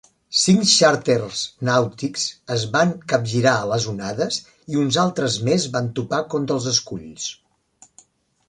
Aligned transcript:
Cinc 0.43 0.61
xàrters 0.69 1.41
nàutics 1.69 2.23
es 2.55 2.63
van 2.77 2.95
capgirar 3.13 3.53
a 3.59 3.69
les 3.73 3.87
onades 3.93 4.41
i 4.75 4.81
uns 4.85 5.01
altres 5.05 5.39
més 5.51 5.69
van 5.77 5.95
topar 6.01 6.23
contra 6.37 6.61
els 6.61 6.67
esculls. 6.77 7.29